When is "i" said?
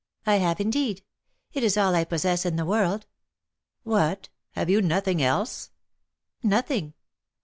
0.25-0.37, 1.93-2.05